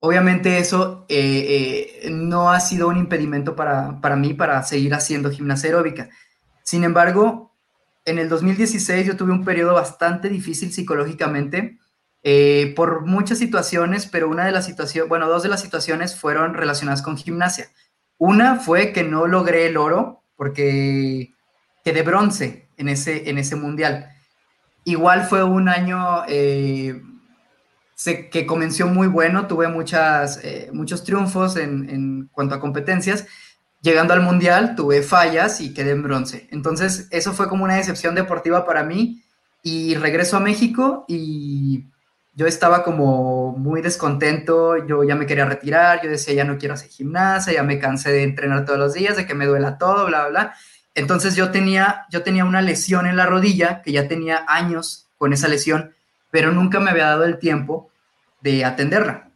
Obviamente 0.00 0.58
eso 0.58 1.06
eh, 1.08 2.00
eh, 2.02 2.10
no 2.10 2.50
ha 2.50 2.58
sido 2.58 2.88
un 2.88 2.96
impedimento 2.96 3.54
para, 3.54 4.00
para 4.00 4.16
mí 4.16 4.34
para 4.34 4.62
seguir 4.64 4.94
haciendo 4.94 5.30
gimnasia 5.30 5.68
aeróbica. 5.68 6.10
Sin 6.64 6.82
embargo, 6.82 7.54
en 8.04 8.18
el 8.18 8.28
2016 8.28 9.06
yo 9.06 9.16
tuve 9.16 9.32
un 9.32 9.44
periodo 9.44 9.74
bastante 9.74 10.28
difícil 10.28 10.72
psicológicamente 10.72 11.78
eh, 12.24 12.72
por 12.74 13.04
muchas 13.04 13.38
situaciones, 13.38 14.06
pero 14.06 14.28
una 14.28 14.44
de 14.44 14.52
las 14.52 14.64
situaciones, 14.66 15.08
bueno, 15.08 15.28
dos 15.28 15.42
de 15.42 15.48
las 15.48 15.60
situaciones 15.60 16.16
fueron 16.16 16.54
relacionadas 16.54 17.02
con 17.02 17.16
gimnasia. 17.16 17.68
Una 18.18 18.56
fue 18.56 18.92
que 18.92 19.02
no 19.02 19.26
logré 19.26 19.66
el 19.66 19.76
oro 19.76 20.24
porque 20.36 21.32
quedé 21.84 22.02
bronce 22.02 22.68
en 22.76 22.88
ese, 22.88 23.28
en 23.28 23.38
ese 23.38 23.56
mundial. 23.56 24.08
Igual 24.84 25.24
fue 25.24 25.44
un 25.44 25.68
año 25.68 26.24
eh, 26.28 27.00
que 28.30 28.46
comenzó 28.46 28.88
muy 28.88 29.06
bueno, 29.06 29.46
tuve 29.46 29.68
muchas, 29.68 30.40
eh, 30.42 30.70
muchos 30.72 31.04
triunfos 31.04 31.56
en, 31.56 31.88
en 31.88 32.28
cuanto 32.32 32.54
a 32.54 32.60
competencias. 32.60 33.26
Llegando 33.80 34.14
al 34.14 34.22
mundial 34.22 34.74
tuve 34.76 35.02
fallas 35.02 35.60
y 35.60 35.74
quedé 35.74 35.90
en 35.92 36.02
bronce. 36.02 36.48
Entonces 36.50 37.08
eso 37.10 37.32
fue 37.32 37.48
como 37.48 37.64
una 37.64 37.76
decepción 37.76 38.14
deportiva 38.14 38.64
para 38.64 38.84
mí 38.84 39.22
y 39.62 39.94
regreso 39.94 40.36
a 40.36 40.40
México 40.40 41.04
y 41.08 41.86
yo 42.34 42.46
estaba 42.46 42.82
como 42.82 43.52
muy 43.52 43.82
descontento, 43.82 44.86
yo 44.86 45.04
ya 45.04 45.14
me 45.14 45.26
quería 45.26 45.44
retirar, 45.44 46.00
yo 46.02 46.08
decía, 46.08 46.34
ya 46.34 46.44
no 46.44 46.56
quiero 46.56 46.74
hacer 46.74 46.88
gimnasia, 46.88 47.52
ya 47.52 47.62
me 47.62 47.78
cansé 47.78 48.10
de 48.10 48.22
entrenar 48.22 48.64
todos 48.64 48.78
los 48.78 48.94
días, 48.94 49.16
de 49.16 49.26
que 49.26 49.34
me 49.34 49.46
duela 49.46 49.76
todo, 49.78 50.06
bla, 50.06 50.28
bla. 50.28 50.54
Entonces 50.94 51.36
yo 51.36 51.50
tenía, 51.50 52.06
yo 52.10 52.22
tenía 52.22 52.44
una 52.44 52.60
lesión 52.60 53.06
en 53.06 53.16
la 53.16 53.26
rodilla, 53.26 53.82
que 53.82 53.92
ya 53.92 54.08
tenía 54.08 54.44
años 54.46 55.06
con 55.16 55.32
esa 55.32 55.48
lesión, 55.48 55.94
pero 56.30 56.52
nunca 56.52 56.80
me 56.80 56.90
había 56.90 57.06
dado 57.06 57.24
el 57.24 57.38
tiempo 57.38 57.90
de 58.40 58.64
atenderla. 58.64 59.30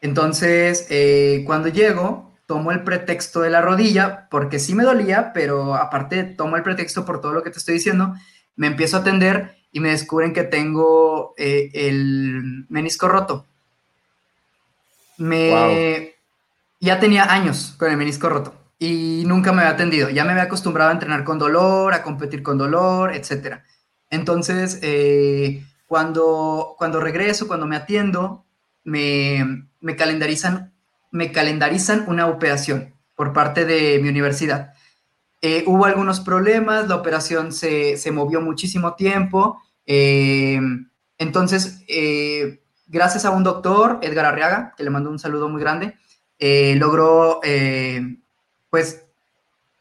Entonces, 0.00 0.86
eh, 0.90 1.42
cuando 1.46 1.68
llego, 1.68 2.32
tomo 2.46 2.70
el 2.72 2.82
pretexto 2.82 3.40
de 3.40 3.50
la 3.50 3.62
rodilla, 3.62 4.28
porque 4.30 4.58
sí 4.58 4.74
me 4.74 4.84
dolía, 4.84 5.32
pero 5.32 5.74
aparte 5.74 6.24
tomo 6.24 6.56
el 6.56 6.62
pretexto 6.62 7.04
por 7.04 7.20
todo 7.20 7.32
lo 7.32 7.42
que 7.42 7.50
te 7.50 7.58
estoy 7.58 7.74
diciendo, 7.74 8.14
me 8.56 8.66
empiezo 8.66 8.96
a 8.96 9.00
atender 9.00 9.56
y 9.72 9.80
me 9.80 9.90
descubren 9.90 10.32
que 10.32 10.44
tengo 10.44 11.34
eh, 11.36 11.70
el 11.74 12.66
menisco 12.68 13.08
roto. 13.08 13.46
Me... 15.16 16.14
Ya 16.80 17.00
tenía 17.00 17.32
años 17.32 17.74
con 17.76 17.90
el 17.90 17.96
menisco 17.96 18.28
roto 18.28 18.57
y 18.78 19.24
nunca 19.26 19.52
me 19.52 19.62
había 19.62 19.74
atendido. 19.74 20.10
Ya 20.10 20.24
me 20.24 20.32
había 20.32 20.44
acostumbrado 20.44 20.90
a 20.90 20.94
entrenar 20.94 21.24
con 21.24 21.38
dolor, 21.38 21.94
a 21.94 22.02
competir 22.02 22.42
con 22.42 22.58
dolor, 22.58 23.14
etc. 23.14 23.60
Entonces, 24.10 24.78
eh, 24.82 25.64
cuando, 25.86 26.74
cuando 26.78 27.00
regreso, 27.00 27.48
cuando 27.48 27.66
me 27.66 27.76
atiendo, 27.76 28.44
me, 28.84 29.66
me, 29.80 29.96
calendarizan, 29.96 30.72
me 31.10 31.32
calendarizan 31.32 32.04
una 32.08 32.26
operación 32.26 32.94
por 33.16 33.32
parte 33.32 33.64
de 33.64 33.98
mi 33.98 34.08
universidad. 34.08 34.74
Eh, 35.40 35.64
hubo 35.66 35.84
algunos 35.84 36.20
problemas, 36.20 36.88
la 36.88 36.96
operación 36.96 37.52
se, 37.52 37.96
se 37.96 38.10
movió 38.10 38.40
muchísimo 38.40 38.94
tiempo. 38.94 39.60
Eh, 39.86 40.60
entonces, 41.16 41.84
eh, 41.88 42.60
gracias 42.86 43.24
a 43.24 43.30
un 43.30 43.44
doctor, 43.44 43.98
Edgar 44.02 44.26
Arriaga, 44.26 44.74
que 44.76 44.84
le 44.84 44.90
mando 44.90 45.10
un 45.10 45.18
saludo 45.18 45.48
muy 45.48 45.60
grande, 45.60 45.96
logró, 46.38 47.40
pues, 48.70 49.04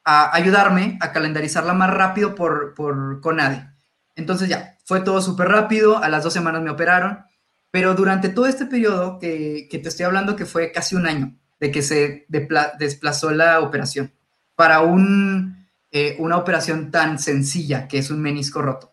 ayudarme 0.03 0.97
a 1.01 1.11
calendarizarla 1.11 1.73
más 1.73 1.93
rápido 1.93 2.33
por, 2.35 2.73
por 2.73 3.19
CONADE. 3.21 3.69
Entonces 4.15 4.47
ya, 4.49 4.77
fue 4.85 5.01
todo 5.01 5.21
súper 5.21 5.49
rápido, 5.49 5.97
a 5.97 6.09
las 6.09 6.23
dos 6.23 6.33
semanas 6.33 6.61
me 6.61 6.69
operaron, 6.69 7.25
pero 7.71 7.93
durante 7.93 8.29
todo 8.29 8.45
este 8.45 8.65
periodo 8.65 9.19
que, 9.19 9.67
que 9.69 9.79
te 9.79 9.89
estoy 9.89 10.05
hablando, 10.05 10.35
que 10.35 10.45
fue 10.45 10.71
casi 10.71 10.95
un 10.95 11.07
año 11.07 11.35
de 11.59 11.71
que 11.71 11.81
se 11.81 12.25
desplazó 12.29 13.31
la 13.31 13.59
operación, 13.59 14.13
para 14.55 14.81
un, 14.81 15.67
eh, 15.91 16.15
una 16.19 16.37
operación 16.37 16.91
tan 16.91 17.19
sencilla 17.19 17.87
que 17.87 17.99
es 17.99 18.09
un 18.09 18.21
menisco 18.21 18.61
roto. 18.61 18.91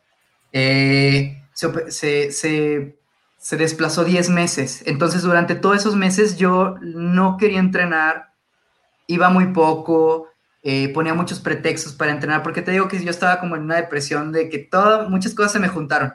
Eh, 0.52 1.42
se, 1.52 1.90
se, 1.90 2.96
se, 3.38 3.56
desplazó 3.56 4.04
10 4.04 4.30
meses. 4.30 4.82
Entonces, 4.86 5.22
durante 5.22 5.54
todos 5.54 5.78
esos 5.78 5.96
meses 5.96 6.36
yo 6.36 6.76
no 6.80 7.36
quería 7.36 7.60
entrenar, 7.60 8.33
iba 9.06 9.28
muy 9.30 9.46
poco, 9.52 10.28
eh, 10.62 10.88
ponía 10.92 11.14
muchos 11.14 11.40
pretextos 11.40 11.92
para 11.92 12.12
entrenar, 12.12 12.42
porque 12.42 12.62
te 12.62 12.70
digo 12.70 12.88
que 12.88 13.02
yo 13.02 13.10
estaba 13.10 13.40
como 13.40 13.56
en 13.56 13.62
una 13.62 13.76
depresión 13.76 14.32
de 14.32 14.48
que 14.48 14.58
todas, 14.58 15.08
muchas 15.10 15.34
cosas 15.34 15.52
se 15.52 15.60
me 15.60 15.68
juntaron. 15.68 16.14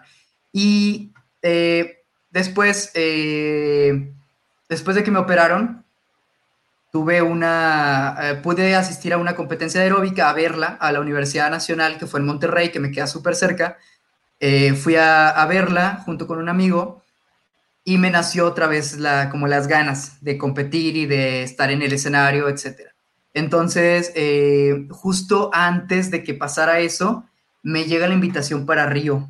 Y 0.52 1.14
después, 2.32 2.92
después 4.68 4.96
de 4.96 5.04
que 5.04 5.12
me 5.12 5.20
operaron, 5.20 5.86
tuve 6.92 7.22
una, 7.22 8.18
eh, 8.22 8.36
pude 8.36 8.76
asistir 8.76 9.14
a 9.14 9.18
una 9.18 9.36
competencia 9.36 9.82
aeróbica, 9.82 10.30
a 10.30 10.34
verla, 10.34 10.78
a 10.80 10.92
la 10.92 11.00
Universidad 11.00 11.52
Nacional, 11.52 11.98
que 11.98 12.08
fue 12.08 12.20
en 12.20 12.26
Monterrey, 12.26 12.72
que 12.72 12.80
me 12.80 12.92
queda 12.92 13.08
súper 13.08 13.36
cerca. 13.36 13.78
Eh, 14.40 14.74
fui 14.74 14.96
a, 14.96 15.46
verla 15.48 16.02
junto 16.06 16.26
con 16.26 16.40
un 16.40 16.50
amigo 16.50 17.04
y 17.84 17.98
me 17.98 18.12
nació 18.12 18.46
otra 18.46 18.68
vez 18.68 18.98
la, 18.98 19.30
como 19.30 19.48
las 19.48 19.68
ganas 19.68 20.24
de 20.24 20.38
competir 20.38 20.98
y 20.98 21.06
de 21.06 21.44
estar 21.44 21.72
en 21.72 21.82
el 21.82 21.94
escenario, 21.94 22.50
etc. 22.50 22.90
Entonces, 23.34 24.12
eh, 24.16 24.88
justo 24.92 25.50
antes 25.54 26.12
de 26.12 26.24
que 26.24 26.34
pasara 26.34 26.80
eso, 26.80 27.26
me 27.64 27.86
llega 27.86 28.08
la 28.08 28.14
invitación 28.14 28.66
para 28.66 28.86
Río. 28.86 29.30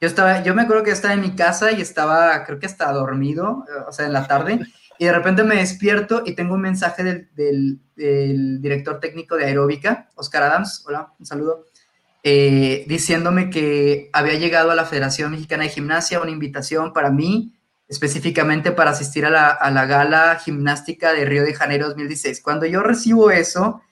Yo, 0.00 0.08
estaba, 0.08 0.42
yo 0.42 0.54
me 0.54 0.62
acuerdo 0.62 0.82
que 0.82 0.90
estaba 0.90 1.14
en 1.14 1.20
mi 1.20 1.34
casa 1.34 1.72
y 1.72 1.80
estaba, 1.80 2.44
creo 2.44 2.58
que 2.58 2.66
hasta 2.66 2.90
dormido, 2.92 3.64
o 3.86 3.92
sea, 3.92 4.06
en 4.06 4.12
la 4.12 4.26
tarde, 4.26 4.60
y 4.98 5.04
de 5.04 5.12
repente 5.12 5.44
me 5.44 5.56
despierto 5.56 6.22
y 6.24 6.32
tengo 6.32 6.54
un 6.54 6.60
mensaje 6.60 7.26
del, 7.34 7.80
director 8.60 9.00
técnico 9.00 9.36
de 9.36 9.46
aeróbica, 9.46 10.08
Oscar 10.14 10.42
Adams, 10.44 10.84
hola, 10.86 11.12
un 11.18 11.26
saludo. 11.26 11.66
eh, 12.22 12.84
diciéndome 12.86 13.48
que 13.48 14.10
había 14.12 14.34
llegado 14.34 14.70
a 14.70 14.74
la 14.74 14.84
Federación 14.84 15.30
Mexicana 15.32 15.64
de 15.64 15.70
Gimnasia 15.70 16.20
una 16.20 16.30
invitación 16.30 16.92
para 16.92 17.10
mí, 17.10 17.54
específicamente 17.90 18.70
para 18.70 18.92
asistir 18.92 19.26
a 19.26 19.30
la, 19.30 19.48
a 19.48 19.70
la 19.72 19.84
gala 19.84 20.38
gimnástica 20.42 21.12
de 21.12 21.24
Río 21.24 21.42
de 21.42 21.54
Janeiro 21.54 21.88
2016. 21.88 22.40
Cuando 22.40 22.64
yo 22.64 22.82
recibo 22.82 23.32
eso, 23.32 23.82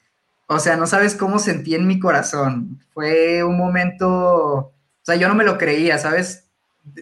o 0.47 0.61
sea, 0.61 0.77
no 0.77 0.87
sabes 0.87 1.17
cómo 1.17 1.41
sentí 1.41 1.75
en 1.75 1.89
mi 1.89 1.99
corazón. 1.99 2.81
Fue 2.95 3.43
un 3.43 3.59
momento, 3.59 4.09
o 4.09 4.73
sea, 5.03 5.17
yo 5.17 5.27
no 5.27 5.35
me 5.35 5.43
lo 5.43 5.59
creía, 5.59 5.99
¿sabes? 5.99 6.49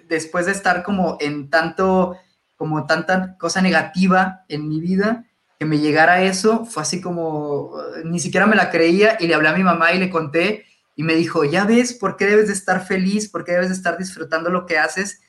Después 0.09 0.47
de 0.47 0.53
estar 0.53 0.83
como 0.83 1.19
en 1.21 1.51
tanto, 1.51 2.17
como 2.57 2.87
tanta 2.87 3.37
cosa 3.37 3.61
negativa 3.61 4.45
en 4.49 4.67
mi 4.67 4.81
vida, 4.81 5.27
que 5.59 5.67
me 5.67 5.79
llegara 5.79 6.23
eso, 6.23 6.65
fue 6.65 6.83
así 6.83 7.03
como, 7.03 7.75
ni 8.05 8.21
siquiera 8.21 8.47
me 8.47 8.57
la 8.57 8.71
creía 8.71 9.19
y 9.21 9.27
le 9.27 9.35
hablé 9.35 9.51
a 9.51 9.57
mi 9.57 9.63
mamá 9.63 9.93
y 9.93 9.99
le 9.99 10.09
conté 10.09 10.65
y 10.97 11.03
me 11.03 11.15
dijo, 11.15 11.45
ya 11.45 11.67
ves, 11.67 11.93
¿por 11.93 12.17
qué 12.17 12.25
debes 12.25 12.47
de 12.47 12.55
estar 12.55 12.87
feliz? 12.87 13.29
¿Por 13.29 13.45
qué 13.45 13.53
debes 13.53 13.69
de 13.69 13.75
estar 13.75 13.99
disfrutando 13.99 14.49
lo 14.49 14.65
que 14.65 14.79
haces? 14.79 15.21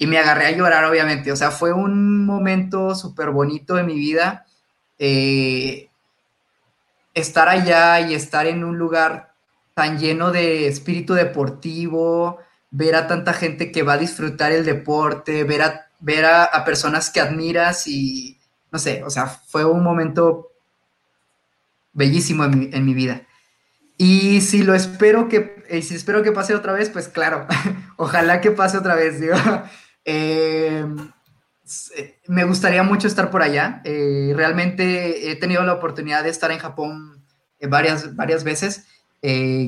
Y 0.00 0.06
me 0.06 0.18
agarré 0.18 0.46
a 0.46 0.50
llorar, 0.52 0.86
obviamente. 0.86 1.30
O 1.30 1.36
sea, 1.36 1.50
fue 1.50 1.74
un 1.74 2.24
momento 2.24 2.94
súper 2.94 3.28
bonito 3.28 3.74
de 3.74 3.82
mi 3.82 3.96
vida. 3.96 4.46
Eh, 4.98 5.90
estar 7.12 7.50
allá 7.50 8.00
y 8.00 8.14
estar 8.14 8.46
en 8.46 8.64
un 8.64 8.78
lugar 8.78 9.34
tan 9.74 9.98
lleno 9.98 10.32
de 10.32 10.68
espíritu 10.68 11.12
deportivo, 11.12 12.38
ver 12.70 12.94
a 12.94 13.06
tanta 13.06 13.34
gente 13.34 13.70
que 13.70 13.82
va 13.82 13.92
a 13.92 13.98
disfrutar 13.98 14.52
el 14.52 14.64
deporte, 14.64 15.44
ver 15.44 15.60
a, 15.60 15.90
ver 15.98 16.24
a, 16.24 16.64
personas 16.64 17.10
que 17.10 17.20
admiras 17.20 17.86
y 17.86 18.38
no 18.72 18.78
sé, 18.78 19.02
o 19.04 19.10
sea, 19.10 19.26
fue 19.26 19.66
un 19.66 19.82
momento 19.82 20.48
bellísimo 21.92 22.44
en 22.44 22.84
mi, 22.86 22.94
vida. 22.94 23.26
Y 23.98 24.40
si 24.40 24.62
lo 24.62 24.74
espero 24.74 25.28
que, 25.28 25.62
si 25.82 25.94
espero 25.94 26.22
que 26.22 26.32
pase 26.32 26.54
otra 26.54 26.72
vez, 26.72 26.88
pues 26.88 27.08
claro, 27.08 27.46
ojalá 27.96 28.40
que 28.40 28.50
pase 28.50 28.78
otra 28.78 28.94
vez, 28.94 29.20
digo. 29.20 29.36
Eh, 30.04 30.84
me 32.26 32.44
gustaría 32.44 32.82
mucho 32.82 33.06
estar 33.06 33.30
por 33.30 33.42
allá. 33.42 33.80
Eh, 33.84 34.32
realmente 34.34 35.30
he 35.30 35.36
tenido 35.36 35.62
la 35.62 35.74
oportunidad 35.74 36.24
de 36.24 36.30
estar 36.30 36.50
en 36.50 36.58
Japón 36.58 37.24
eh, 37.58 37.66
varias, 37.66 38.14
varias 38.16 38.44
veces 38.44 38.86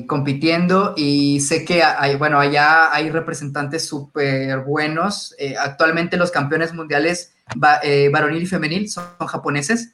compitiendo 0.07 0.95
y 0.97 1.39
sé 1.41 1.63
que 1.63 1.83
hay, 1.83 2.15
bueno, 2.15 2.39
allá 2.39 2.91
hay 2.91 3.11
representantes 3.11 3.85
súper 3.85 4.61
buenos. 4.61 5.35
actualmente 5.59 6.17
los 6.17 6.31
campeones 6.31 6.73
mundiales 6.73 7.35
varonil 7.55 8.41
y 8.41 8.47
femenil 8.47 8.89
son, 8.89 9.05
japoneses. 9.27 9.93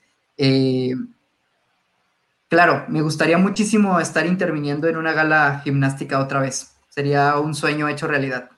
claro, 2.48 2.86
me 2.88 3.02
gustaría 3.02 3.38
muchísimo 3.38 4.00
estar 4.00 4.26
interviniendo 4.26 4.88
en 4.88 4.96
una 4.96 5.12
gala 5.12 5.60
gimnástica 5.62 6.20
otra 6.20 6.40
vez. 6.40 6.76
Sería 6.88 7.38
un 7.38 7.54
sueño 7.54 7.90
hecho 7.90 8.08
realidad. 8.08 8.52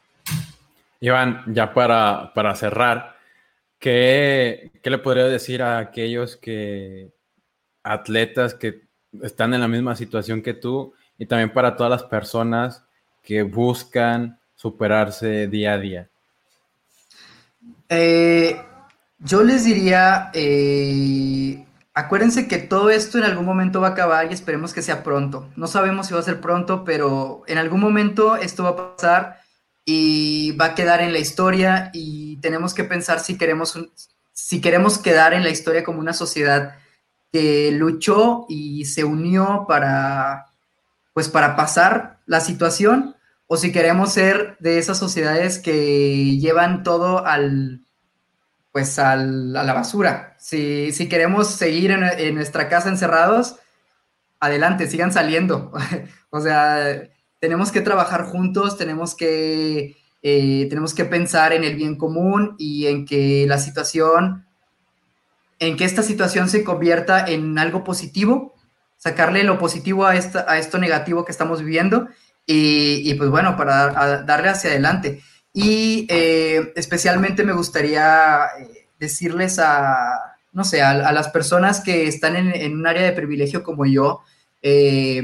Iván, 1.02 1.44
ya 1.54 1.74
para, 1.74 2.32
para 2.34 2.56
cerrar, 2.56 3.12
¿Qué, 3.82 4.72
le 4.84 4.98
podría 5.00 5.26
decir 5.26 5.64
a 5.64 5.80
aquellos 5.80 6.38
que 6.38 7.12
atletas 7.82 8.54
que 8.54 8.84
están 9.24 9.56
en 9.56 9.62
la 9.62 9.68
misma 9.68 9.96
situación 9.96 10.44
que 10.44 10.54
tú 10.54 10.94
y 11.18 11.26
también 11.26 11.52
para 11.52 11.76
todas 11.76 11.90
las 11.90 12.04
personas 12.04 12.86
que 13.24 13.42
buscan 13.42 14.40
superarse 14.54 15.48
día 15.48 15.74
a 15.74 15.78
día? 15.80 16.10
Eh, 17.90 18.62
yo 19.18 19.42
les 19.42 19.66
diría, 19.66 20.30
eh, 20.36 21.66
acuérdense 21.96 22.48
que 22.48 22.60
todo 22.60 22.92
esto 22.92 23.18
en 23.18 23.24
algún 23.24 23.46
momento 23.46 23.82
va 23.82 23.88
a 23.88 23.92
acabar 23.92 24.28
y 24.30 24.36
esperemos 24.36 24.76
que 24.76 24.84
sea 24.84 25.04
pronto. 25.04 25.50
No 25.56 25.66
sabemos 25.66 26.06
si 26.06 26.14
va 26.14 26.20
a 26.20 26.24
ser 26.24 26.40
pronto, 26.40 26.84
pero 26.84 27.42
en 27.48 27.58
algún 27.58 27.80
momento 27.80 28.36
esto 28.36 28.64
va 28.64 28.70
a 28.70 28.96
pasar 28.96 29.41
y 29.86 30.52
va 30.54 30.66
a 30.66 30.76
quedar 30.76 31.02
en 31.02 31.14
la 31.14 31.20
historia 31.20 31.90
y 31.94 32.38
tenemos 32.38 32.74
que 32.74 32.84
pensar 32.84 33.20
si 33.20 33.38
queremos, 33.38 33.78
si 34.34 34.62
queremos 34.62 34.98
quedar 34.98 35.34
en 35.34 35.44
la 35.44 35.50
historia 35.50 35.84
como 35.84 36.00
una 36.00 36.14
sociedad 36.14 36.76
que 37.32 37.72
luchó 37.72 38.46
y 38.50 38.86
se 38.86 39.04
unió 39.04 39.66
para, 39.68 40.48
pues 41.14 41.30
para 41.30 41.56
pasar 41.56 42.20
la 42.26 42.42
situación 42.42 43.16
o 43.48 43.58
si 43.58 43.72
queremos 43.72 44.14
ser 44.14 44.56
de 44.60 44.78
esas 44.78 44.98
sociedades 44.98 45.60
que 45.60 46.38
llevan 46.38 46.84
todo 46.84 47.26
al, 47.26 47.82
pues 48.72 48.98
a 49.00 49.16
la 49.16 49.74
basura. 49.74 50.36
Si, 50.40 50.92
si 50.92 51.10
queremos 51.10 51.48
seguir 51.48 51.92
en, 51.92 52.04
en 52.04 52.36
nuestra 52.36 52.70
casa 52.70 52.90
encerrados, 52.90 53.58
adelante, 54.40 54.88
sigan 54.88 55.12
saliendo. 55.12 55.72
o 56.30 56.42
sea, 56.42 57.04
tenemos 57.42 57.72
que 57.72 57.82
trabajar 57.82 58.26
juntos, 58.26 58.78
tenemos 58.78 59.16
que, 59.16 59.98
eh, 60.22 60.68
tenemos 60.70 60.94
que 60.94 61.06
pensar 61.06 61.54
en 61.54 61.64
el 61.64 61.76
bien 61.76 61.98
común 61.98 62.56
y 62.60 62.86
en 62.86 63.04
que 63.04 63.46
la 63.48 63.58
situación, 63.58 64.46
en 65.58 65.76
que 65.76 65.86
esta 65.86 66.04
situación 66.04 66.50
se 66.50 66.64
convierta 66.64 67.26
en 67.26 67.58
algo 67.58 67.84
positivo, 67.84 68.54
sacarle 68.96 69.44
lo 69.44 69.58
positivo 69.58 70.06
a, 70.06 70.16
esta, 70.16 70.46
a 70.48 70.60
esto 70.60 70.78
negativo 70.78 71.26
que 71.26 71.32
estamos 71.32 71.64
viviendo 71.64 72.08
y, 72.46 73.12
pues 73.16 73.30
bueno, 73.32 73.58
para 73.58 74.22
darle 74.22 74.50
hacia 74.50 74.70
adelante. 74.70 75.22
Y 75.52 76.06
eh, 76.10 76.72
especialmente 76.76 77.44
me 77.44 77.54
gustaría 77.54 78.46
eh, 78.60 78.88
decirles 79.00 79.58
a, 79.58 80.36
no 80.54 80.64
sé, 80.64 80.84
a, 80.84 81.12
las 81.12 81.30
personas 81.30 81.80
que 81.82 82.08
están 82.08 82.36
en, 82.36 82.54
en, 82.54 82.76
un 82.76 82.86
área 82.86 83.02
de 83.04 83.14
privilegio 83.14 83.64
como 83.64 83.86
yo, 83.88 84.22
eh, 84.62 85.24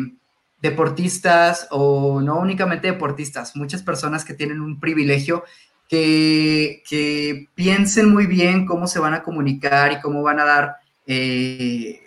deportistas 0.61 1.67
o 1.71 2.21
no 2.21 2.39
únicamente 2.39 2.87
deportistas, 2.91 3.55
muchas 3.55 3.83
personas 3.83 4.25
que 4.25 4.33
tienen 4.33 4.61
un 4.61 4.79
privilegio 4.79 5.43
que, 5.87 7.47
piensen 7.55 8.11
muy 8.11 8.25
bien 8.25 8.65
cómo 8.65 8.87
se 8.87 8.99
van 8.99 9.13
a 9.13 9.23
comunicar 9.23 9.91
y 9.93 10.01
cómo 10.01 10.21
van 10.21 10.39
a 10.39 10.45
dar 10.45 10.75
eh, 11.05 12.01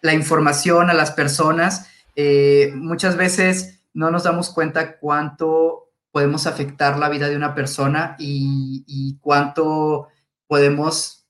la 0.00 0.14
información 0.14 0.90
a 0.90 0.94
las 0.94 1.10
personas. 1.10 1.88
Eh, 2.14 2.72
muchas 2.74 3.16
veces 3.16 3.80
no 3.94 4.10
nos 4.10 4.24
damos 4.24 4.50
cuenta 4.50 4.98
cuánto 4.98 5.90
podemos 6.12 6.46
afectar 6.46 6.98
la 6.98 7.08
vida 7.08 7.28
de 7.28 7.36
una 7.36 7.54
persona 7.54 8.16
y, 8.18 8.84
y 8.86 9.18
cuánto 9.20 10.08
podemos 10.46 11.26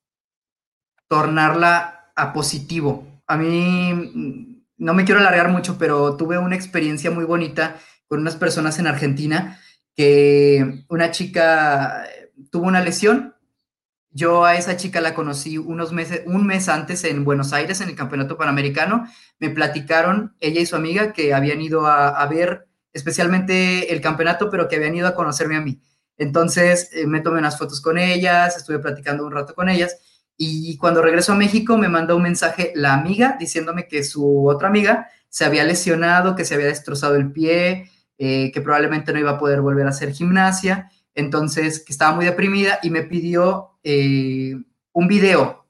tornarla 1.09 2.11
a 2.15 2.33
positivo. 2.33 3.07
A 3.27 3.37
mí 3.37 4.56
no 4.79 4.95
me 4.95 5.05
quiero 5.05 5.21
alargar 5.21 5.49
mucho, 5.51 5.79
pero 5.79 6.17
tuve 6.17 6.39
una 6.39 6.57
experiencia 6.57 7.11
muy 7.11 7.25
bonita 7.25 7.77
con 8.09 8.21
unas 8.21 8.37
personas 8.37 8.79
en 8.79 8.87
Argentina 8.87 9.61
que 9.95 10.85
una 10.89 11.11
chica 11.11 12.05
eh, 12.05 12.31
tuvo 12.51 12.67
una 12.67 12.83
lesión. 12.83 13.35
Yo 14.11 14.45
a 14.45 14.55
esa 14.57 14.77
chica 14.77 15.01
la 15.01 15.15
conocí 15.15 15.59
unos 15.59 15.93
meses, 15.93 16.23
un 16.27 16.47
mes 16.47 16.69
antes 16.69 17.05
en 17.05 17.25
Buenos 17.25 17.53
Aires, 17.53 17.81
en 17.81 17.89
el 17.89 17.97
Campeonato 17.97 18.37
Panamericano. 18.37 19.07
Me 19.39 19.51
platicaron 19.51 20.35
ella 20.41 20.61
y 20.61 20.67
su 20.67 20.77
amiga 20.77 21.13
que 21.13 21.35
habían 21.35 21.61
ido 21.61 21.87
a, 21.87 22.25
ver 22.27 22.67
especialmente 22.93 23.93
el 23.93 24.01
campeonato, 24.01 24.49
pero 24.51 24.69
que 24.69 24.77
habían 24.77 24.95
ido 24.95 25.09
a 25.09 25.15
conocerme 25.15 25.57
a 25.57 25.61
mí. 25.61 25.81
Entonces 26.17 26.91
eh, 26.93 27.07
me 27.07 27.21
tomé 27.21 27.39
unas 27.39 27.59
fotos 27.59 27.81
con 27.83 27.99
ellas, 27.99 28.57
estuve 28.57 28.79
platicando 28.79 29.27
un 29.27 29.33
rato 29.33 29.55
con 29.55 29.69
ellas 29.69 29.97
y 30.37 30.77
cuando 30.77 31.03
regresó 31.03 31.33
a 31.33 31.37
México 31.37 31.79
me 31.79 31.89
mandó 31.89 32.17
un 32.17 32.23
mensaje 32.23 32.73
la 32.75 32.95
amiga 32.95 33.37
diciéndome 33.39 33.89
que 33.89 34.05
su 34.05 34.47
otra 34.49 34.69
amiga 34.69 35.09
se 35.29 35.45
había 35.45 35.65
lesionado, 35.65 36.35
que 36.35 36.45
se 36.45 36.55
había 36.55 36.67
destrozado 36.67 37.17
el 37.17 37.33
pie, 37.33 37.91
eh, 38.19 38.51
que 38.53 38.61
probablemente 38.61 39.13
no 39.13 39.19
iba 39.19 39.33
a 39.33 39.39
poder 39.39 39.61
volver 39.61 39.87
a 39.87 39.91
hacer 39.91 40.13
gimnasia, 40.13 40.91
entonces 41.15 41.85
que 41.85 41.93
estaba 41.93 42.15
muy 42.15 42.25
deprimida 42.25 42.79
y 42.83 42.91
me 42.91 43.03
pidió 43.03 43.79
eh, 43.83 44.55
un 44.93 45.09
video 45.09 45.67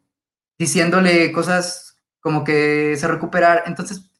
diciéndole 0.58 1.32
cosas 1.32 1.98
como 2.20 2.44
que 2.44 2.96
se 2.96 3.08
recuperar. 3.08 3.64
Entonces 3.66 4.10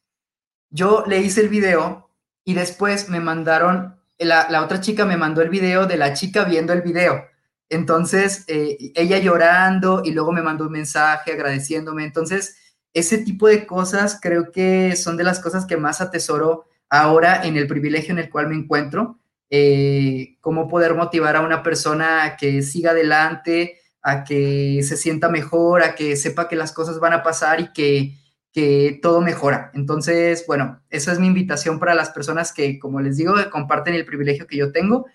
yo 0.69 1.03
le 1.07 1.19
hice 1.19 1.41
el 1.41 1.49
video 1.49 2.09
y 2.43 2.53
después 2.53 3.09
me 3.09 3.19
mandaron, 3.19 3.99
la 4.17 4.63
otra 4.63 4.79
chica 4.79 5.05
me 5.05 5.17
mandó 5.17 5.41
el 5.41 5.49
video 5.49 5.85
de 5.85 5.97
la 5.97 6.13
chica 6.13 6.43
viendo 6.45 6.73
el 6.73 6.81
video. 6.81 7.25
Entonces, 7.69 8.45
eh, 8.47 8.77
ella 8.95 9.19
llorando 9.19 10.01
y 10.03 10.11
luego 10.11 10.31
me 10.31 10.41
mandó 10.41 10.65
un 10.65 10.71
mensaje 10.71 11.33
agradeciéndome. 11.33 12.03
Entonces, 12.03 12.57
ese 12.93 13.19
tipo 13.19 13.47
de 13.47 13.65
cosas 13.65 14.19
creo 14.21 14.51
que 14.51 14.95
son 14.95 15.17
de 15.17 15.23
las 15.23 15.39
cosas 15.39 15.65
que 15.65 15.77
más 15.77 16.01
atesoro 16.01 16.65
ahora 16.89 17.45
en 17.45 17.57
el 17.57 17.67
privilegio 17.67 18.13
en 18.13 18.19
el 18.19 18.29
cual 18.29 18.47
me 18.47 18.55
encuentro. 18.55 19.19
Eh, 19.49 20.37
cómo 20.41 20.67
poder 20.67 20.93
motivar 20.95 21.35
a 21.35 21.41
una 21.41 21.63
persona 21.63 22.23
a 22.25 22.37
que 22.37 22.61
siga 22.61 22.91
adelante, 22.91 23.79
a 24.01 24.23
que 24.23 24.81
se 24.83 24.97
sienta 24.97 25.29
mejor, 25.29 25.83
a 25.83 25.95
que 25.95 26.15
sepa 26.15 26.47
que 26.47 26.55
las 26.55 26.71
cosas 26.73 26.99
van 26.99 27.13
a 27.13 27.23
pasar 27.23 27.59
y 27.59 27.71
que, 27.73 28.13
que 28.51 28.99
todo 29.01 29.21
mejora. 29.21 29.71
Entonces, 29.73 30.45
bueno, 30.47 30.81
esa 30.89 31.11
es 31.11 31.19
mi 31.19 31.27
invitación 31.27 31.79
para 31.79 31.95
las 31.95 32.09
personas 32.09 32.51
que, 32.53 32.79
como 32.79 33.01
les 33.01 33.17
digo, 33.17 33.35
comparten 33.51 33.93
el 33.93 34.05
privilegio 34.05 34.47
que 34.47 34.57
yo 34.57 34.71
tengo. 34.71 35.05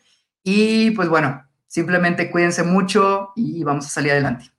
Y 0.42 0.92
pues 0.92 1.08
bueno, 1.08 1.42
Simplemente 1.72 2.30
cuídense 2.30 2.62
mucho 2.64 3.32
y 3.35 3.64
vamos 3.64 3.87
a 3.87 3.88
salir 3.88 4.12
adelante. 4.12 4.50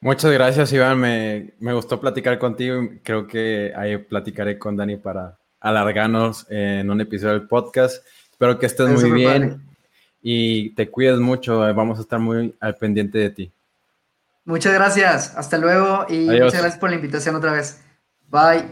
Muchas 0.00 0.32
gracias, 0.32 0.72
Iván. 0.72 0.98
Me, 0.98 1.72
gustó 1.72 2.00
platicar 2.00 2.40
contigo. 2.40 2.88
Creo 3.04 3.28
que 3.28 3.72
ahí 3.76 3.98
platicaré 3.98 4.58
con 4.58 4.76
Dani 4.76 4.96
para 4.96 5.38
alargarnos 5.60 6.44
en 6.50 6.90
un 6.90 7.00
episodio 7.00 7.34
del 7.34 7.46
podcast. 7.46 8.04
Espero 8.32 8.58
que 8.58 8.66
estés 8.66 8.88
muy 8.88 9.12
bien 9.12 9.62
y 10.20 10.70
te 10.70 10.90
cuides 10.90 11.20
mucho. 11.20 11.60
Vamos 11.72 12.00
a 12.00 12.02
estar 12.02 12.18
muy 12.18 12.52
al 12.58 12.74
pendiente 12.74 13.18
de 13.18 13.30
ti. 13.30 13.52
Muchas 14.44 14.74
gracias. 14.74 15.36
Hasta 15.36 15.56
luego 15.56 16.06
y 16.08 16.26
muchas 16.26 16.62
gracias 16.62 16.78
por 16.78 16.90
la 16.90 16.96
invitación 16.96 17.36
otra 17.36 17.52
vez. 17.52 17.80
Bye. 18.28 18.64